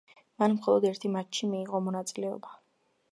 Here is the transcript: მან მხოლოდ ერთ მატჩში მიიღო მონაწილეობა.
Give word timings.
მან 0.43 0.53
მხოლოდ 0.55 0.87
ერთ 0.91 1.05
მატჩში 1.17 1.49
მიიღო 1.53 1.83
მონაწილეობა. 1.89 2.57